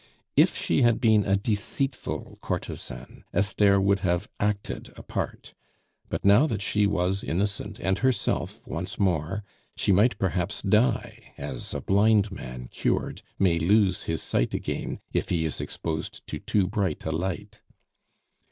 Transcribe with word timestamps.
If 0.35 0.57
she 0.57 0.81
had 0.81 0.99
been 0.99 1.27
a 1.27 1.35
deceitful 1.35 2.39
courtesan, 2.41 3.23
Esther 3.35 3.79
would 3.79 3.99
have 3.99 4.27
acted 4.39 4.91
a 4.97 5.03
part; 5.03 5.53
but 6.09 6.25
now 6.25 6.47
that 6.47 6.63
she 6.63 6.87
was 6.87 7.23
innocent 7.23 7.79
and 7.79 7.99
herself 7.99 8.65
once 8.65 8.97
more, 8.97 9.43
she 9.75 9.91
might 9.91 10.17
perhaps 10.17 10.63
die, 10.63 11.33
as 11.37 11.71
a 11.75 11.81
blind 11.81 12.31
man 12.31 12.67
cured 12.71 13.21
may 13.37 13.59
lose 13.59 14.05
his 14.05 14.23
sight 14.23 14.55
again 14.55 14.99
if 15.13 15.29
he 15.29 15.45
is 15.45 15.61
exposed 15.61 16.25
to 16.25 16.39
too 16.39 16.67
bright 16.67 17.05
a 17.05 17.11
light. 17.11 17.61